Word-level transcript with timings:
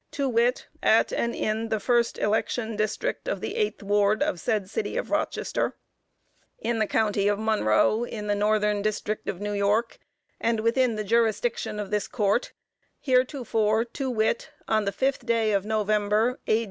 to 0.09 0.27
wit, 0.27 0.65
at 0.81 1.13
and 1.13 1.35
in 1.35 1.69
the 1.69 1.79
first 1.79 2.17
election 2.17 2.75
District 2.75 3.27
of 3.27 3.39
the 3.39 3.55
eighth 3.55 3.83
ward 3.83 4.23
of 4.23 4.39
said 4.39 4.67
City 4.67 4.97
of 4.97 5.11
Rochester, 5.11 5.75
in 6.57 6.79
the 6.79 6.87
County 6.87 7.27
of 7.27 7.37
Monroe, 7.37 8.03
in 8.03 8.25
the 8.25 8.33
Northern 8.33 8.81
District 8.81 9.29
of 9.29 9.39
New 9.39 9.53
York, 9.53 9.99
and 10.39 10.61
within 10.61 10.95
the 10.95 11.03
jurisdiction 11.03 11.79
of 11.79 11.91
this 11.91 12.07
Court, 12.07 12.51
heretofore, 12.99 13.85
to 13.85 14.09
wit, 14.09 14.49
on 14.67 14.85
the 14.85 14.91
fifth 14.91 15.23
day 15.23 15.51
of 15.51 15.65
November, 15.67 16.39
A. 16.47 16.59